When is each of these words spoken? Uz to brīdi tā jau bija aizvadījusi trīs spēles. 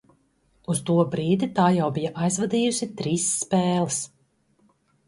Uz 0.73 0.79
to 0.87 0.95
brīdi 1.11 1.49
tā 1.59 1.67
jau 1.77 1.91
bija 1.99 2.13
aizvadījusi 2.25 2.91
trīs 3.03 3.31
spēles. 3.45 4.03